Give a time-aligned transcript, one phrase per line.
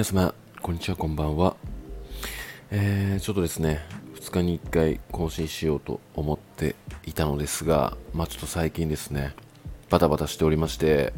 [0.00, 1.56] 皆様、こんにちは、こんばんは。
[2.70, 3.80] えー、ちょっとですね、
[4.14, 9.34] 2日に1回更新しようと思っていたのですが、まあちょっと最近ですね、
[9.90, 11.12] バタバタしておりまして、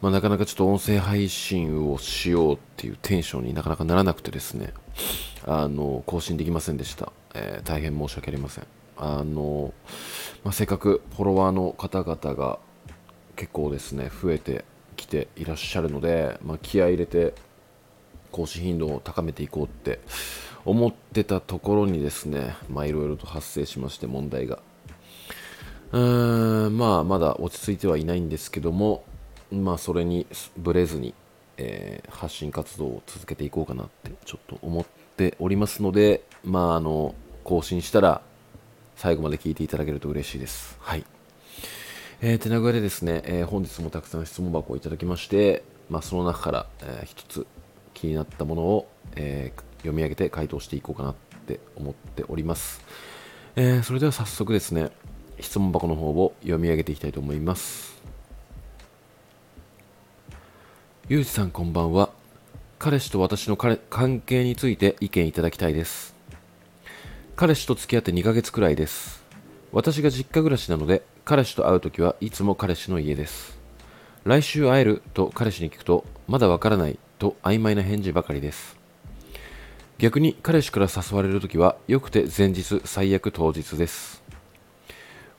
[0.00, 4.74] まあ、なかなかちょっと音声配信をしようっていうテンションになかなかならなくてですね、
[5.44, 7.12] あの、更新できませんでした。
[7.34, 8.66] えー、大変申し訳ありません。
[8.96, 9.74] あの、
[10.44, 12.60] まあ、せっかくフォロワーの方々が
[13.34, 14.64] 結構ですね、増えて
[14.96, 17.34] きていらっしゃるので、まあ、気合い入れて
[18.30, 20.00] 更新頻度を高めていこうって
[20.64, 24.58] 思ってたところにですね、まあいろいろと発生しまして問題が。
[25.92, 29.04] うーん、まあまだ落ち着いてはいないんですけども、
[29.50, 31.14] まあそれにぶれずに、
[31.56, 34.84] えー、発信活動を続けていこうかなってちょっと思っ
[35.16, 38.20] ておりますので、まああの、更新したら
[38.96, 40.76] 最後まで聞いていただけると嬉しいです。
[40.80, 41.04] はい。
[42.20, 47.46] えー、手なぐでですね、えー、本日もたくさん質問箱をいただきまして、まあ、その中から、えー、一つ
[48.00, 51.14] 気になったものを、えー、読み上げて回答していこうかなっ
[51.46, 52.80] て思っております、
[53.56, 54.90] えー、それでは早速ですね
[55.40, 57.96] 質問箱の方を読み上げていきたいと思います。
[61.08, 62.10] ゆうじさんこんばんは。
[62.78, 66.14] 彼氏と私の関係について意見いただきたいです。
[67.36, 69.22] 彼氏と付き合って2ヶ月くらいです。
[69.72, 73.58] 私が実家暮らしなので彼氏と会うときはいつも彼氏の家です。
[74.24, 76.98] 来週会えると彼氏に聞くとまだわからない。
[77.18, 78.76] と曖昧な返事ばかりです。
[79.98, 84.22] 逆に彼氏から誘われるときはよくて前日最悪当日です。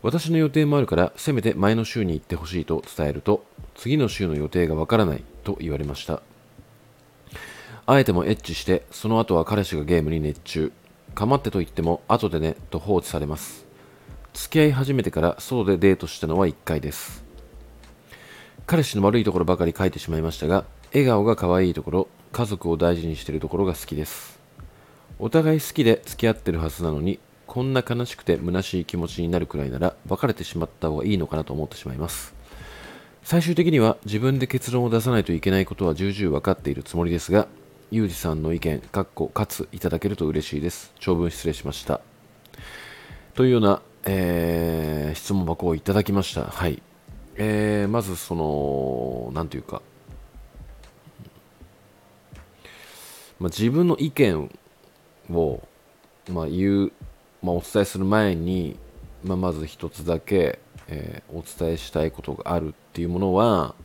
[0.02, 6.22] 私の予定もあるからせめて前の週に行ってほしいと伝えると次の週の予定がわからないと言われました。
[7.86, 10.72] あえてもエッチしてその後は彼氏がゲームに熱中。
[11.16, 13.66] かまってと言っても後でねと放置されます。
[14.34, 17.24] 付き合い始めてから外でデートしたのは1回です。
[18.66, 24.40] 彼氏の悪いところばかり書いてしまいましたが笑顔が可愛いところ家族を大事にしているところが好きです
[25.20, 32.34] お互い好きで付き合ってるはずなのにこんな悲しくて虚しい気持ちになるくらいなら別れてしまった方がいいのかなと思ってしまいます
[33.24, 37.48] 最終的には自分で結論を出さないといけないことは重々分かっているつもりですが
[37.92, 40.94] ゆうじさんの意見、かっこ、かついただけると嬉しいです。
[41.00, 42.02] 長文失礼しました。
[43.34, 46.44] というような、えー、質問箱をいただきました。
[46.44, 46.84] はい。
[47.36, 49.82] えー、まず、その、なんというか、
[53.40, 54.50] まあ、自分の意見
[55.32, 55.62] を、
[56.30, 56.92] まあ、言う、
[57.42, 58.78] まあ、お伝えする前に、
[59.24, 63.76] まあ、まず一つだけ、えー、お伝えしたいことがあるっていうものは、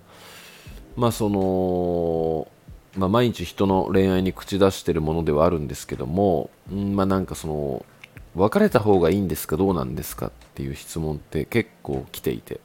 [0.96, 2.48] まあその、
[2.96, 7.86] まあ、毎日人の恋愛に口出してるものではあるんですけども、んまあなんかその、
[8.34, 12.60] 別れた方がいいんですかどうなんですかっていう質問って結構来ていて。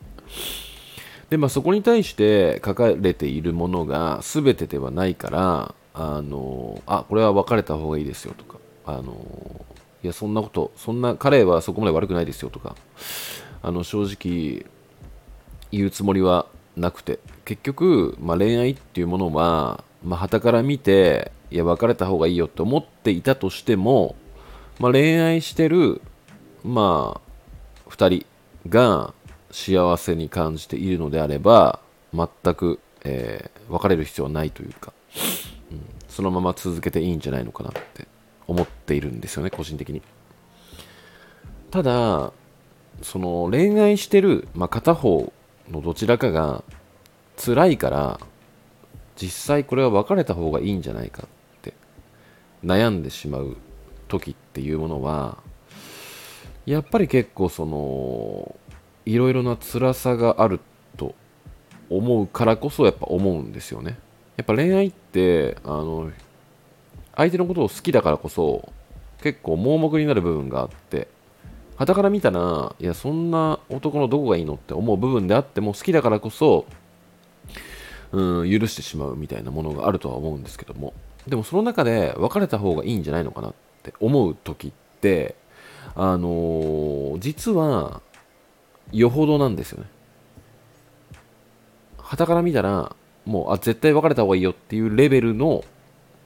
[1.29, 9.65] で、まあそこに対して書かれているものが全てではないから、あの、あ、これは別れた方がいいですよとか、あの、
[10.01, 12.77] いや、そんなこと、そんな、彼はそこまで悪くないですよとか、
[13.61, 14.65] あの、正直、
[15.73, 16.45] 言うつもりは
[16.77, 24.15] なくて、結局、まあ、恋愛っていうものは、まあ、旗から見て、いや、別れた方がいいよって思っていたとしても、
[24.79, 26.01] まあ、恋愛してる、
[26.63, 27.19] ま
[27.85, 28.25] あ、2人
[28.69, 29.13] が
[29.51, 31.81] 幸せに感じているのであれば、
[32.13, 34.93] 全く、えー、別れる必要はないというか、
[36.19, 38.05] そのまま続けていいんじゃないのかなって
[38.45, 40.01] 思っているんですよね個人的に。
[41.71, 42.33] ただ
[43.01, 45.31] その恋愛してる、まあ、片方
[45.71, 46.65] のどちらかが
[47.37, 48.19] 辛いから
[49.15, 51.27] 実際これは別れた方がいいんじゃないかっ
[51.61, 51.73] て
[52.65, 53.55] 悩んでしまう
[54.09, 55.37] 時っていうものは
[56.65, 58.57] やっぱり結構その
[59.05, 60.59] いろいろな辛さがある
[60.97, 61.15] と
[61.89, 63.97] 思うからこそやっぱ思うんですよね。
[64.39, 66.09] やっぱ恋愛ってあの
[67.13, 68.71] 相手のことを好きだからこそ
[69.21, 71.09] 結構盲目になる部分があって
[71.75, 76.65] 傍から見たらいやそんな男のどこがいいのって思う部分であっても好きだからこそ
[78.13, 80.93] うん許してしまうみたいなものがあるとは思うんですけども
[81.27, 83.53] でもその中で別れた方がいいんじゃないのかなっ
[83.83, 84.71] て思う時っ
[85.01, 85.35] て
[85.95, 88.01] あのー、実は
[88.93, 89.89] よほどなんですよね。
[91.97, 92.95] 傍から見たら
[93.29, 95.63] もうあ絶対別れた方がいいよっていうレベルの、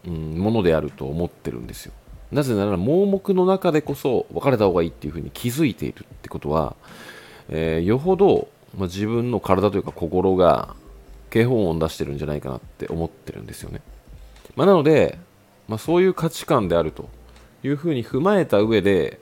[0.07, 1.91] うん、ものであると思ってるんですよ。
[2.31, 6.75] なぜなら盲目の中でこそ別れた方がいいっていうふうに気づいているってことは、
[7.49, 10.75] えー、よほど、まあ、自分の体というか心が
[11.29, 13.81] 警報音を出してるんじゃないかなって思ってるんですよね、
[14.55, 15.19] まあ、なので、
[15.67, 17.07] まあ、そういう価値観であると
[17.63, 19.19] いうふうに踏まえた上で、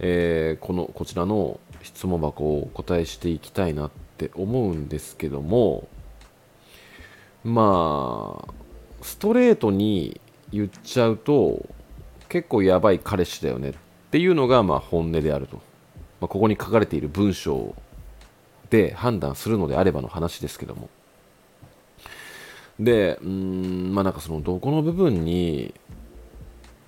[0.00, 5.86] えー、このこちらの質問箱をお答えしていきたいなって思うんですけども
[7.48, 8.54] まあ
[9.02, 10.20] ストレートに
[10.52, 11.66] 言っちゃうと
[12.28, 13.74] 結構やばい彼氏だよねっ
[14.10, 15.56] ていうのがまあ本音であると、
[16.20, 17.74] まあ、ここに書かれている文章
[18.70, 20.88] で判断するのであればの話ですけども。
[22.78, 25.74] でうんまあなんかそのどこの部分に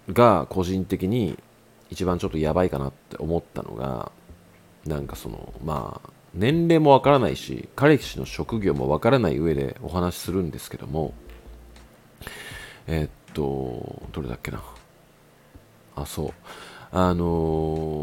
[0.08, 1.36] が個人的に
[1.90, 4.12] 一番ちょっとやばいかなって思ったのが
[4.86, 11.12] なんかそのまあ年齢もわからないし彼氏の職業もわからない上でお話しするんですけども
[12.86, 14.60] え、っとどれだっけな。
[15.94, 16.32] あそう。
[16.92, 17.24] あの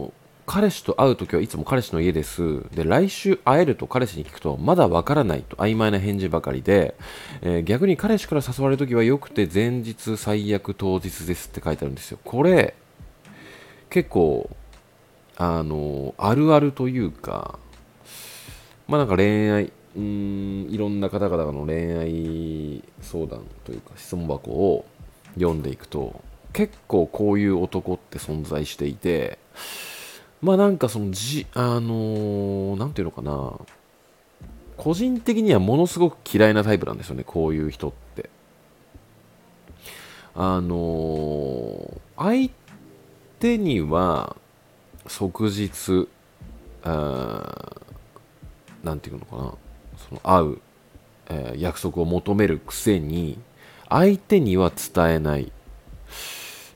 [0.07, 0.11] ー、
[0.45, 2.63] 彼氏と会う時はいつも彼氏の家です。
[2.73, 6.95] で来週会えると彼氏に聞くとまだわからないと曖昧な返事ばかりで、
[7.41, 12.19] えー、逆に彼氏から誘われる時はよくて前日最悪当日ですって書いてあるんですよ。
[12.23, 12.73] これ
[13.89, 14.49] 結構
[15.35, 17.59] あのあるあるというか
[18.87, 24.85] まあなんか恋愛うんいろんな方々の恋愛相談というか質問箱を
[25.35, 26.21] 読んでいくと
[26.53, 29.39] 結構こういう男って存在していて
[30.41, 33.59] まあなんかそのじあの何、て言うのかな
[34.77, 38.29] 個人的にはものすごく嫌いなタイプなんですよねこういう人って。
[40.39, 42.51] あのー、相
[43.39, 44.35] 手には
[45.07, 46.07] 即日
[48.87, 49.53] なんていうのかな。
[49.97, 50.61] その会う、
[51.29, 53.37] えー、約束を求めるくせに
[53.89, 55.51] 相手には伝えない、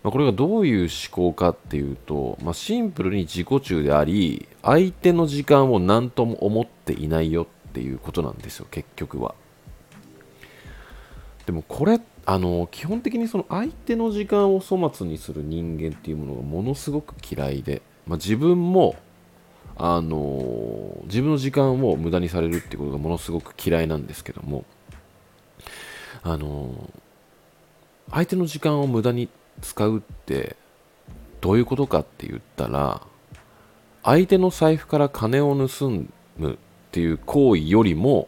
[0.04, 9.36] まあ、これがどういう思考かっていうと、まあ、シンプルに自己中であり相手の時間を何とも思っていないよっていうことなんですよ結局は。
[11.46, 18.96] でもこれあの基本的にその相手の時間を粗末にする人間っていうものがものすごく嫌いで、まあ、自分も
[19.78, 24.66] あの自分の時間を無駄にされるっていうことがものすごく嫌いなんですけども
[26.24, 26.90] あの
[28.12, 29.30] 相手の時間を無駄に
[29.62, 30.56] 使うって
[31.40, 33.02] どういうことかって言ったら
[34.04, 36.58] 相手の財布から金を盗むっ
[36.92, 38.28] ていう行為よりも、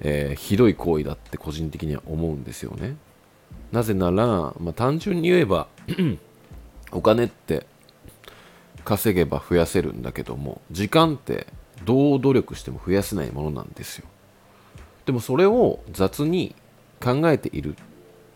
[0.00, 2.96] えー、ひどい行為だって個人的には思うんですよね。
[3.72, 4.26] なぜなら、
[4.60, 5.66] まあ、単純に言えば
[6.92, 7.66] お金って
[8.84, 11.46] 稼げば増やせるんだけども時間って
[11.84, 14.06] どう努力しても増やせないものなんですよ。
[15.06, 16.54] でもそれを雑に
[17.02, 17.78] 考えているっ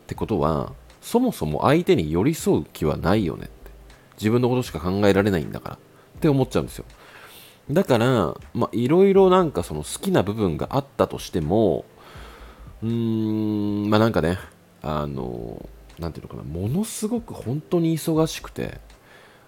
[0.06, 3.52] てことはそもそも相手に寄り添う気はないよねって。
[4.18, 5.74] 自分のことしか考えられないんだから。
[5.76, 5.78] っ
[6.20, 6.84] て思っちゃうんですよ。
[7.70, 11.84] だからまあいろいろなんかその好きな部分があったとしても
[12.82, 12.88] うー
[13.86, 14.38] んまあなんかね
[14.82, 15.68] あの
[15.98, 18.80] なんていうのかなものすごく本当に忙しくて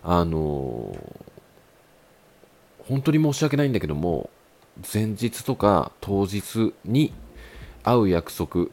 [0.03, 0.97] あの
[2.89, 4.31] 本当に申し訳ないんだけども
[4.93, 7.13] 前日とか当日に
[7.83, 8.67] 会う約束、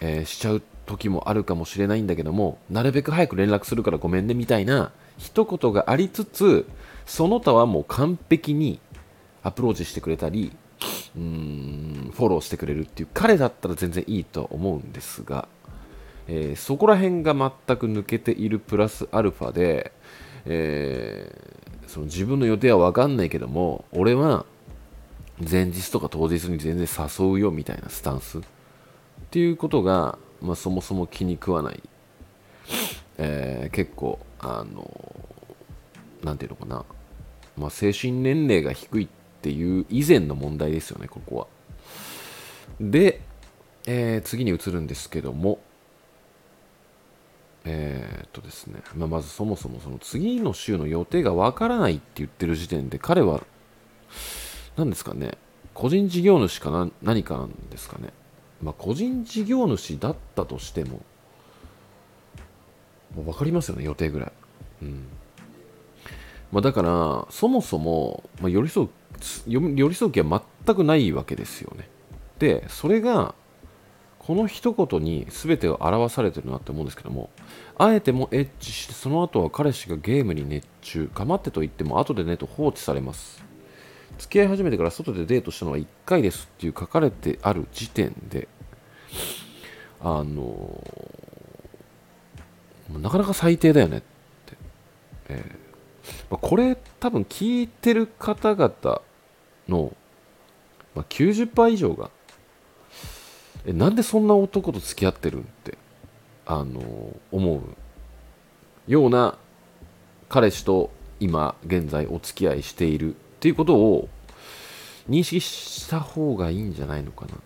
[0.00, 6.66] えー、しちゃう時もあるかもしれないんだけどもなるべく早く連絡するからごめんねみたいな一言がありつつ
[7.06, 8.80] その他はもう完璧に
[9.42, 10.52] アプローチしてくれたり
[11.16, 15.48] うーんフォローしてくれるっていう彼だったら全然いいと思うんですが、
[16.26, 19.92] えー、そこら辺が全く抜けているプラスアルファで
[20.50, 24.46] えー、その自分の予定は分かんないけども俺は
[25.38, 28.40] 前日とか当日に全然誘うよみたいなスタンスっ
[29.30, 31.82] ていうことが、まあ、そもそも気に食わない、
[33.18, 35.14] えー、結構あの
[36.24, 36.84] なんていうのかな、
[37.56, 39.08] まあ、精神年齢が低いっ
[39.42, 41.46] ていう以前の問題ですよねここは。
[42.80, 43.20] で、
[43.86, 45.60] えー、次に移るんですけども
[47.70, 53.42] えー、っとですね、まあ、まずそもそもその次の週の予定がわからないって言ってる時点で彼は
[54.76, 55.36] 何ですかね。
[55.74, 58.08] 個人事業主かな何かなんですかね。
[58.62, 61.02] まあ個人事業主だったとしても
[63.14, 64.32] もう分かりますよね予定ぐらい。
[64.82, 65.06] うん。
[66.50, 68.88] まあ、だからそもそも、まあ、寄り添う
[69.46, 71.86] 寄り添う気は全くないわけですよね。
[72.38, 73.34] でそれが
[74.28, 77.30] この一言に全てを表されてるなって思うんですけども
[77.78, 83.42] あえてもエッチしてその後は彼氏がゲームに熱中構ってと言っても後でねと放置されます。
[84.18, 88.48] 付き合い始めてから外でデートしたのは1回ですっていう書かれてある時点で
[90.02, 90.84] あの、
[93.00, 94.06] なかなか最低だよねって、
[95.30, 99.00] えーま、これ多分聞いてる方々
[99.70, 99.96] の、
[100.94, 102.10] まあ、90%以上が
[103.68, 105.76] えなんでそんな男と付き合ってるんって
[106.46, 107.60] あの思う
[108.90, 109.36] ような
[110.30, 114.08] 彼氏と今現在お付き合いしているっていうことを
[115.10, 117.42] 認識した方がいいんじゃないのかなって、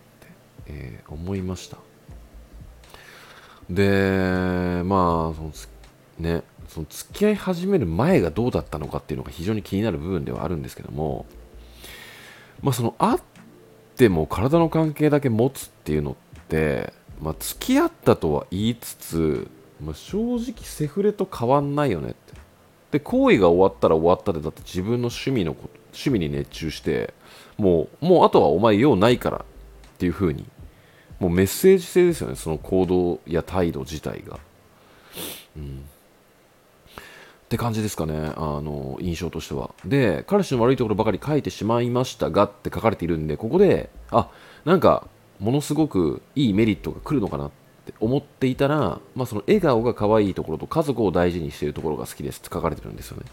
[0.67, 1.77] えー、思いました。
[3.69, 5.67] でまあそのつ
[6.19, 11.25] ねその付き合い始める前がどうだったのかっていうのが非常に気になる部分ではあるんですけども
[12.61, 13.19] まあその会っ
[13.95, 19.47] ても体の関係だけ持つっていうのってまあ付き合ったとは言いつつ、
[19.81, 22.33] まあ、正直セフレと変わんないよねって。
[22.91, 27.13] で行為が終わったら終わったでだって自分の趣味のこと趣味に熱中して
[27.57, 29.41] もうもうあとはお前用ないからっ
[29.97, 30.45] ていう風に
[31.19, 34.39] もうメッセージ性ですよねその行動や態度自体が。
[35.55, 35.85] うん。
[37.53, 39.75] って感じですかね、あの印象としては。
[39.85, 44.31] で、彼氏の悪いところばかり書いてしまいましたがって書かれているんで、ここで、あ
[44.65, 45.07] なんか、
[45.39, 47.51] ものすごくいいメリットが来るのかなっ
[47.85, 53.25] て思っていたら、まあ、その笑顔が可愛いところと家族を大事にしているところが好きですって書かれてるんですよね。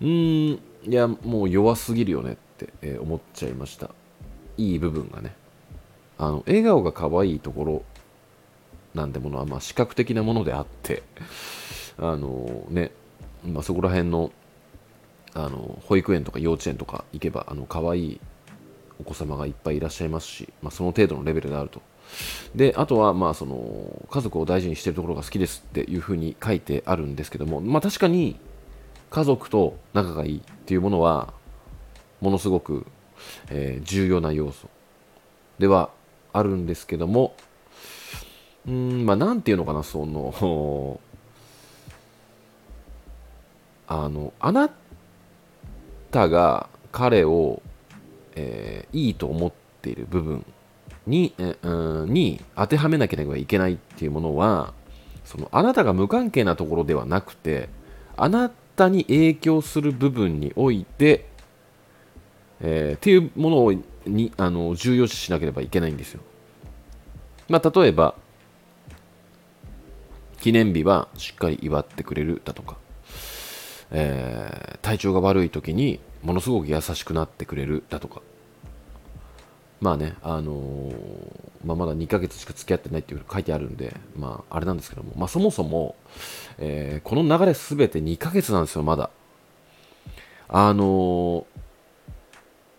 [0.00, 3.90] うーん、いや、もう弱すぎるよねって、え、思っちゃいました。
[4.56, 5.32] いい部分がね。
[6.18, 7.82] あの、笑顔が可愛いところ
[8.96, 11.04] なんてものは、まあ、視覚的なものであって、
[11.98, 12.90] あのね、
[13.44, 14.32] まあ、そこら辺の
[15.34, 18.20] あの保育園とか幼稚園とか行けばあの可愛い
[19.00, 21.80] お子様がいっぱいいらっしゃいますし、まあ、その程度のレベルであると。
[22.54, 28.36] であとは、まあ、その家族を大事にしているところが好きですっていうふうに書いてあるんですけども、まあ、確かに
[29.08, 31.32] 家族と仲がいいっていうものは
[32.20, 32.86] ものすごく、
[33.48, 34.68] えー、重要な要素
[35.58, 35.90] では
[36.34, 37.34] あるんですけども
[38.66, 41.00] うんまあなんていうのかなその
[43.94, 44.70] あのあな
[46.10, 47.60] たが彼を、
[48.34, 50.46] えー、いいと思っている部分
[51.06, 51.34] に,、
[52.06, 54.72] に当てはめなければいけないっていうものは
[55.26, 57.68] そのあなたが無関係なところではなくて
[58.16, 61.26] あなたに影響する部分において、
[62.60, 63.74] えー、っていうものを
[64.06, 66.22] にあの重要視しなければいけないんですよ。
[67.48, 68.14] まあ、例えば
[70.40, 72.78] 記念日はしっかり祝ってくれるだとか
[73.92, 78.22] えー、体調が悪い時にものすごく優しくなってくれるだとか
[79.82, 80.94] まあね、あのー、
[81.64, 85.96] まあ、まだ2ヶ月しか付き合ってないっていう書いてあるんで、まあ、あれなんですけども、まあ、そもそも、
[86.58, 89.10] えー、この流れすべて2ヶ月なんですよ、まだ。
[90.46, 91.44] あのー、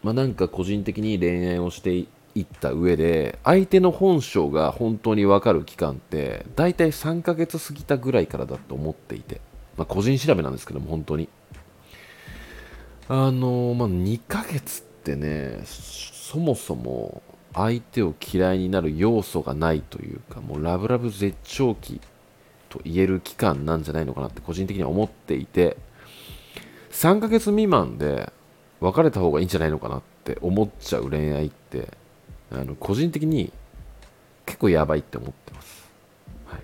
[0.01, 2.07] まあ、なんか個人的に恋愛をしてい
[2.39, 9.41] った上で、相手の本性が本当にわかる期間って、大体3ヶ月過ぎたぐらいからだと思っていて。
[9.77, 11.29] まあ、個人調べなんですけども、本当に。
[13.09, 17.21] あのまあ、2ヶ月ってね、そもそも
[17.53, 22.01] 相手を嫌いになる要素がないというか、もうラブラブ絶頂期
[22.69, 25.77] と言える期間なんじゃないのかなって個人的には思っていて、
[26.91, 28.31] 3ヶ月未満で
[28.79, 31.89] 別れた方がいいんじゃないのかなって思っちゃう恋愛って、
[32.51, 33.51] あの個人的に
[34.45, 35.89] 結構やばいって思ってます。
[36.47, 36.61] はい、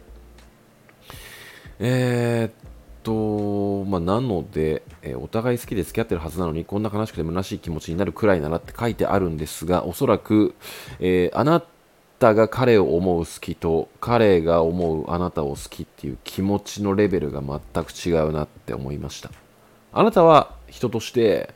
[1.80, 2.69] えー、
[3.04, 10.56] と、まあ、なので、えー、お互い好きで付き合ってるはずなのに、こんな悲しくて虚しい気持ちになるくらいならって書いてあるんですが、おそらく、
[11.00, 11.64] えー、あな
[12.20, 19.32] たが彼を思う好きと、彼が思うあなたを好きっていう気持ちのレベルが全く違うなって思いました。
[19.92, 21.54] あなたは人として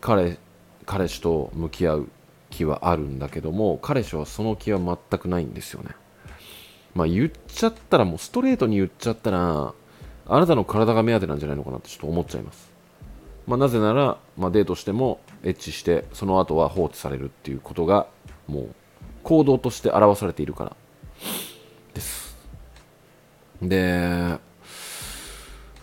[0.00, 0.38] 彼、
[0.86, 2.08] 彼氏と向き合う
[2.50, 5.90] 気はあるんだけども、彼氏はその気は全くないんですよね。
[6.94, 9.74] まあ言っちゃったら、もうストレートに言っちゃったら、
[10.26, 12.74] あなたの体が目当てなんじゃないのかなってちょっと思っちゃいます。
[13.46, 18.06] まあ、なぜなら、まあ、デートしてもエッチしてその後は放置されるっていうことが
[18.46, 18.74] もう
[19.22, 20.76] 行動として表されているから
[21.92, 22.36] です
[23.60, 24.38] で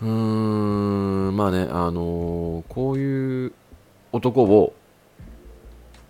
[0.00, 3.52] うーんまあねあのー、こういう
[4.10, 4.74] 男を、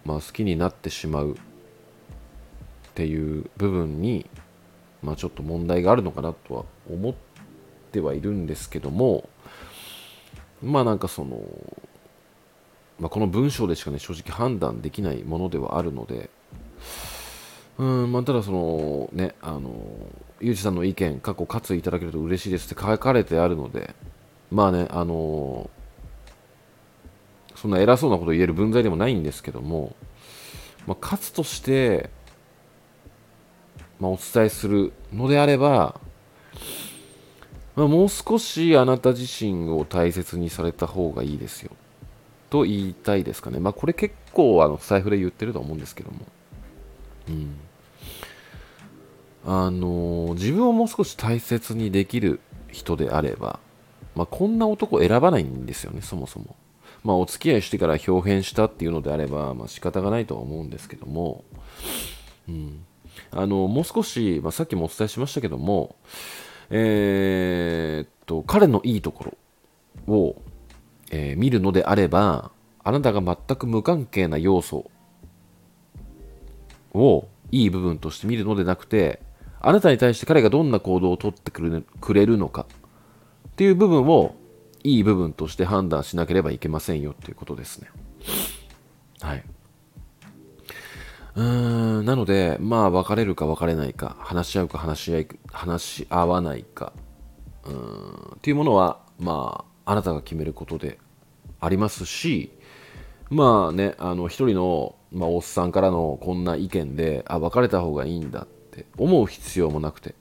[0.06, 1.36] まあ、好きになってしまうっ
[2.94, 4.28] ていう部分に、
[5.02, 7.31] まあ、ちょっと問題があるのかなとは思って
[7.92, 9.28] ってはいるんですけども
[10.62, 11.42] まあなんかその、
[12.98, 16.30] まあ、この文章でしかね正直判断できないものではあるので
[17.78, 19.72] うんまあ、ただそのねあの
[20.40, 23.94] ゆうじさんの意見過去活意いただけると嬉しいですって書かれてあるので
[24.50, 25.70] まあねあの
[27.56, 29.96] そんな偉そうなこと言える分際でもないんですけども、
[30.86, 32.10] まあ、勝として、
[33.98, 35.98] まあ、お伝えするのであれば
[37.74, 41.70] まあ、もう少しあなた自身を大切にされた方がいいですよ
[42.50, 43.60] と言いたいですかね。
[43.60, 46.18] まあ、これ結構あの財布で言ってると思うんですけども。
[47.28, 47.56] うん。
[49.44, 53.58] あの自分をもう少し大切にできる人であれば、
[54.14, 56.54] まあ、こんな男選ばないんですよね、そもそも。
[57.02, 61.42] まあ、お付き合いしてから表変したっていうのであれば、まあ、仕方がないとは思うんですけども、
[62.48, 62.84] うん。
[63.30, 65.96] あのもう少し、まあ、さっきもお伝えしましたけども、
[66.74, 69.36] えー、っと彼のいいとこ
[70.06, 70.42] ろを、
[71.10, 72.50] えー、見るのであれば
[72.82, 74.90] あなたが全く無関係な要素
[76.94, 79.20] をいい部分として見るのでなくて
[79.60, 82.66] あなたに対して彼がどんな行動をとってくれるのか
[83.50, 84.34] っていう部分を
[84.82, 87.90] いい部分として判断しなければいけませんよっていうことですね。
[89.20, 89.44] はい。
[91.34, 96.92] うーん、なので、まあ、別れるか別れないか、話し合うか話し合い、話し合わないか、
[97.64, 100.98] うーん、っていうものは、まあ、あなたが決めることで
[101.60, 102.52] ありますし、
[103.30, 110.14] まあね、あの、一人の、まあ、おっさんからのこんな意見で、あ、別れた方がいいんだって思う必要もなくて。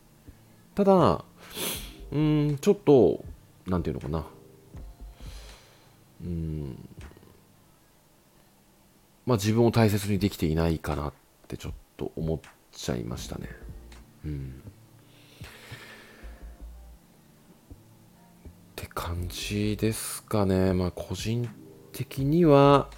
[0.76, 1.26] ただ、
[2.14, 3.26] うん、ちょっと、
[3.68, 4.26] なんていうのかな。
[6.24, 6.78] うん、
[9.26, 11.14] まあ自分を大切にできていないかなっ
[11.48, 12.40] てちょっと思っ
[12.72, 13.50] ちゃいましたね。
[14.26, 14.64] うん。
[18.72, 20.74] って感じですかね。
[20.74, 21.48] まあ個人
[21.92, 22.90] 的には、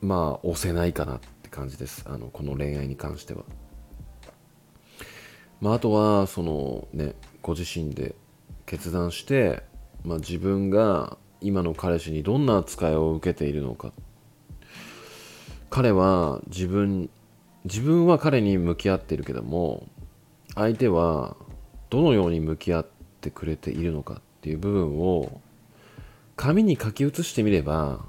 [0.00, 2.04] まあ押せないかなって感じです。
[2.06, 3.44] あの、この恋愛に関しては。
[5.60, 8.14] まああとは、そのね、ご自身で
[8.66, 9.62] 決断して、
[10.04, 13.92] まあ自分が今の彼氏にどんな扱いを受けているのか
[15.72, 17.08] 彼は自分
[17.64, 19.86] 自分は彼に向き合ってるけども
[20.54, 21.34] 相手は
[21.88, 22.86] どのように向き合っ
[23.22, 25.40] てくれているのかっていう部分を
[26.36, 28.04] 紙に書き写してみれば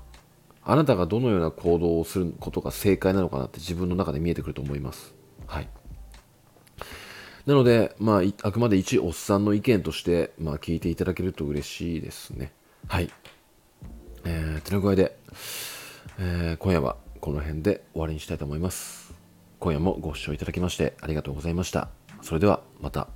[0.65, 5.15] あなたがどのような行動をすることが正解なのかなって自分の中で見えてくると思います。
[5.47, 5.69] はい。
[7.45, 12.51] なので、まあ、あくまで一おっさんの意見として、まあ、聞いていただけると嬉しいですね。
[12.87, 13.09] はい。
[14.25, 15.17] えー、てな具合で、
[16.19, 19.13] えー、今夜はこの辺で終わりにしたいと思います。
[19.61, 21.87] 今夜もご視聴いただきましてありがとうございました。
[22.21, 23.07] それではまた。